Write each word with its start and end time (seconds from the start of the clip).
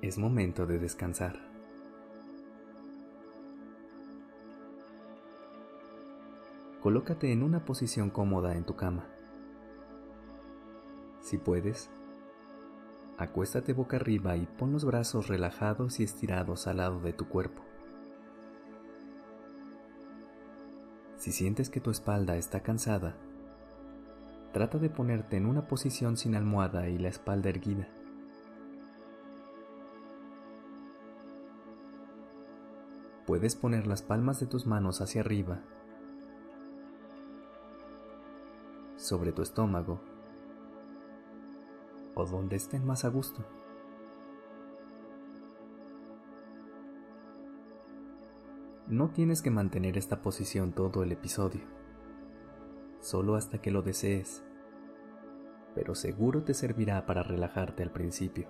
Es 0.00 0.18
momento 0.18 0.66
de 0.66 0.78
descansar. 0.78 1.40
Colócate 6.80 7.32
en 7.32 7.42
una 7.42 7.64
posición 7.64 8.10
cómoda 8.10 8.54
en 8.56 8.64
tu 8.64 8.76
cama. 8.76 9.06
Si 11.20 11.36
puedes, 11.36 11.90
acuéstate 13.16 13.72
boca 13.72 13.96
arriba 13.96 14.36
y 14.36 14.46
pon 14.46 14.72
los 14.72 14.84
brazos 14.84 15.28
relajados 15.28 15.98
y 15.98 16.04
estirados 16.04 16.66
al 16.66 16.76
lado 16.76 17.00
de 17.00 17.12
tu 17.12 17.28
cuerpo. 17.28 17.62
Si 21.16 21.32
sientes 21.32 21.70
que 21.70 21.80
tu 21.80 21.90
espalda 21.90 22.36
está 22.36 22.62
cansada, 22.62 23.16
Trata 24.52 24.78
de 24.78 24.88
ponerte 24.88 25.36
en 25.36 25.44
una 25.44 25.68
posición 25.68 26.16
sin 26.16 26.34
almohada 26.34 26.88
y 26.88 26.98
la 26.98 27.08
espalda 27.08 27.50
erguida. 27.50 27.86
Puedes 33.28 33.56
poner 33.56 33.86
las 33.86 34.00
palmas 34.00 34.40
de 34.40 34.46
tus 34.46 34.66
manos 34.66 35.02
hacia 35.02 35.20
arriba, 35.20 35.60
sobre 38.96 39.32
tu 39.32 39.42
estómago 39.42 40.00
o 42.14 42.24
donde 42.24 42.56
estén 42.56 42.86
más 42.86 43.04
a 43.04 43.08
gusto. 43.10 43.44
No 48.86 49.10
tienes 49.10 49.42
que 49.42 49.50
mantener 49.50 49.98
esta 49.98 50.22
posición 50.22 50.72
todo 50.72 51.02
el 51.02 51.12
episodio, 51.12 51.60
solo 53.00 53.36
hasta 53.36 53.60
que 53.60 53.70
lo 53.70 53.82
desees 53.82 54.42
pero 55.74 55.94
seguro 55.94 56.42
te 56.42 56.54
servirá 56.54 57.06
para 57.06 57.22
relajarte 57.22 57.84
al 57.84 57.92
principio. 57.92 58.48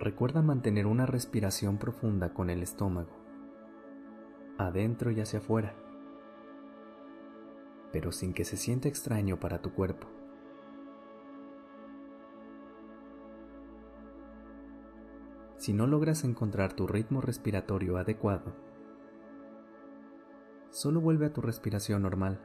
Recuerda 0.00 0.40
mantener 0.40 0.86
una 0.86 1.04
respiración 1.04 1.76
profunda 1.76 2.32
con 2.32 2.48
el 2.48 2.62
estómago, 2.62 3.10
adentro 4.56 5.10
y 5.10 5.20
hacia 5.20 5.40
afuera, 5.40 5.74
pero 7.92 8.10
sin 8.10 8.32
que 8.32 8.46
se 8.46 8.56
sienta 8.56 8.88
extraño 8.88 9.38
para 9.38 9.60
tu 9.60 9.74
cuerpo. 9.74 10.08
Si 15.58 15.74
no 15.74 15.86
logras 15.86 16.24
encontrar 16.24 16.72
tu 16.72 16.86
ritmo 16.86 17.20
respiratorio 17.20 17.98
adecuado, 17.98 18.56
solo 20.70 21.02
vuelve 21.02 21.26
a 21.26 21.34
tu 21.34 21.42
respiración 21.42 22.00
normal. 22.00 22.40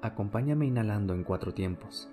Acompáñame 0.00 0.64
inhalando 0.64 1.12
en 1.12 1.24
cuatro 1.24 1.52
tiempos. 1.52 2.10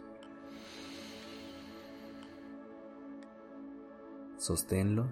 Sosténlo. 4.45 5.07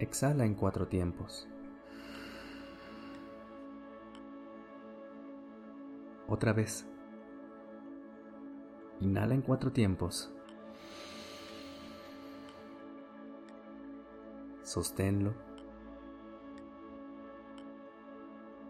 Exhala 0.00 0.44
en 0.44 0.54
cuatro 0.54 0.88
tiempos. 0.88 1.46
Otra 6.26 6.52
vez. 6.52 6.84
Inhala 8.98 9.36
en 9.36 9.42
cuatro 9.42 9.70
tiempos. 9.70 10.32
Sosténlo. 14.64 15.32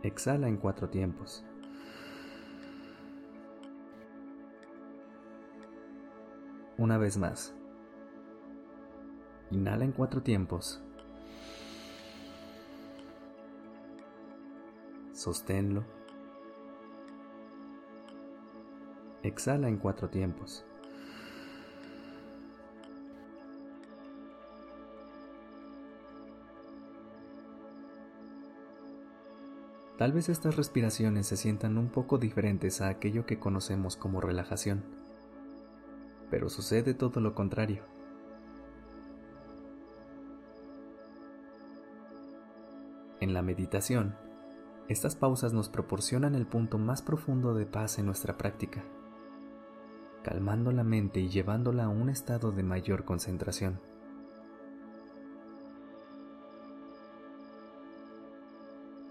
Exhala 0.03 0.47
en 0.47 0.59
cuatro 0.59 0.91
tiempos. 0.91 1.43
Una 6.77 6.99
vez 6.99 7.17
más. 7.17 7.55
Inhala 9.51 9.85
en 9.85 9.93
cuatro 9.93 10.23
tiempos. 10.23 10.83
Sosténlo. 15.13 15.85
Exhala 19.23 19.69
en 19.69 19.79
cuatro 19.79 20.11
tiempos. 20.11 20.65
Tal 29.97 30.13
vez 30.13 30.29
estas 30.29 30.57
respiraciones 30.57 31.29
se 31.29 31.37
sientan 31.37 31.79
un 31.79 31.89
poco 31.89 32.19
diferentes 32.19 32.81
a 32.81 32.89
aquello 32.89 33.27
que 33.27 33.39
conocemos 33.39 33.97
como 33.97 34.21
relajación, 34.21 35.04
pero 36.35 36.49
sucede 36.49 36.95
todo 36.95 37.21
lo 37.21 37.33
contrario. 37.33 37.85
En 43.21 43.33
la 43.33 43.41
meditación, 43.41 44.17
estas 44.89 45.15
pausas 45.15 45.53
nos 45.53 45.69
proporcionan 45.69 46.35
el 46.35 46.45
punto 46.45 46.77
más 46.77 47.03
profundo 47.03 47.55
de 47.55 47.67
paz 47.67 48.01
en 48.01 48.07
nuestra 48.07 48.37
práctica, 48.37 48.83
calmando 50.25 50.73
la 50.73 50.83
mente 50.83 51.21
y 51.21 51.29
llevándola 51.29 51.85
a 51.85 51.89
un 51.89 52.09
estado 52.09 52.51
de 52.51 52.65
mayor 52.65 53.05
concentración. 53.05 53.81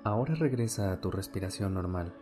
Ahora 0.03 0.35
regresa 0.35 0.91
a 0.91 0.99
tu 0.99 1.09
respiración 1.09 1.73
normal. 1.73 2.13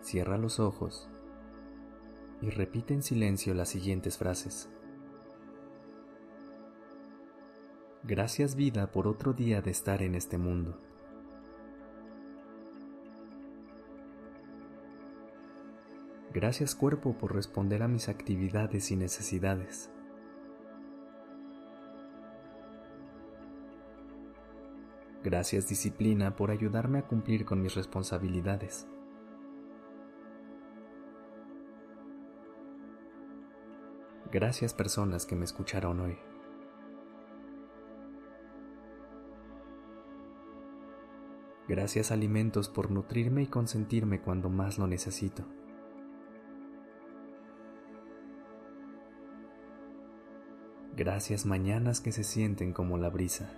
Cierra 0.00 0.36
los 0.36 0.58
ojos 0.58 1.08
y 2.42 2.50
repite 2.50 2.94
en 2.94 3.02
silencio 3.02 3.54
las 3.54 3.68
siguientes 3.68 4.18
frases. 4.18 4.68
Gracias 8.02 8.54
vida 8.54 8.92
por 8.92 9.08
otro 9.08 9.32
día 9.32 9.62
de 9.62 9.70
estar 9.70 10.02
en 10.02 10.14
este 10.14 10.38
mundo. 10.38 10.78
Gracias 16.32 16.74
cuerpo 16.74 17.16
por 17.16 17.34
responder 17.34 17.82
a 17.82 17.88
mis 17.88 18.08
actividades 18.08 18.90
y 18.90 18.96
necesidades. 18.96 19.90
Gracias 25.24 25.66
disciplina 25.66 26.36
por 26.36 26.52
ayudarme 26.52 26.98
a 27.00 27.06
cumplir 27.08 27.44
con 27.44 27.60
mis 27.60 27.74
responsabilidades. 27.74 28.86
Gracias 34.36 34.74
personas 34.74 35.24
que 35.24 35.34
me 35.34 35.46
escucharon 35.46 35.98
hoy. 35.98 36.18
Gracias 41.66 42.12
alimentos 42.12 42.68
por 42.68 42.90
nutrirme 42.90 43.44
y 43.44 43.46
consentirme 43.46 44.20
cuando 44.20 44.50
más 44.50 44.76
lo 44.76 44.86
necesito. 44.86 45.42
Gracias 50.94 51.46
mañanas 51.46 52.02
que 52.02 52.12
se 52.12 52.22
sienten 52.22 52.74
como 52.74 52.98
la 52.98 53.08
brisa. 53.08 53.50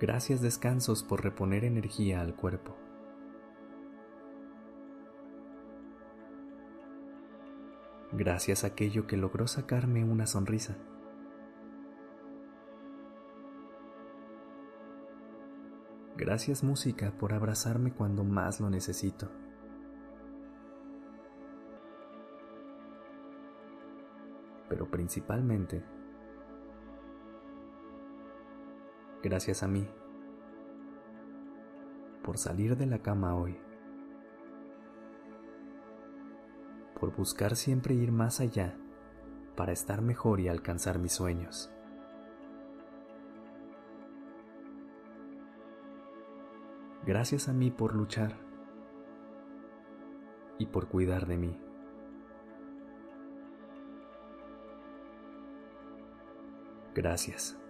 Gracias 0.00 0.40
descansos 0.40 1.02
por 1.02 1.22
reponer 1.22 1.64
energía 1.64 2.22
al 2.22 2.34
cuerpo. 2.34 2.83
Gracias 8.16 8.64
a 8.64 8.68
aquello 8.68 9.06
que 9.06 9.16
logró 9.16 9.46
sacarme 9.46 10.04
una 10.04 10.26
sonrisa. 10.26 10.76
Gracias 16.16 16.62
música 16.62 17.12
por 17.18 17.32
abrazarme 17.32 17.92
cuando 17.92 18.24
más 18.24 18.60
lo 18.60 18.70
necesito. 18.70 19.30
Pero 24.68 24.90
principalmente, 24.90 25.82
Gracias 29.24 29.62
a 29.62 29.68
mí 29.68 29.88
por 32.22 32.36
salir 32.36 32.76
de 32.76 32.84
la 32.84 32.98
cama 32.98 33.34
hoy. 33.34 33.58
Por 37.04 37.16
buscar 37.16 37.54
siempre 37.54 37.94
ir 37.94 38.12
más 38.12 38.40
allá 38.40 38.78
para 39.56 39.72
estar 39.72 40.00
mejor 40.00 40.40
y 40.40 40.48
alcanzar 40.48 40.98
mis 40.98 41.12
sueños. 41.12 41.70
Gracias 47.04 47.50
a 47.50 47.52
mí 47.52 47.70
por 47.70 47.94
luchar 47.94 48.38
y 50.58 50.64
por 50.64 50.88
cuidar 50.88 51.26
de 51.26 51.36
mí. 51.36 51.60
Gracias. 56.94 57.63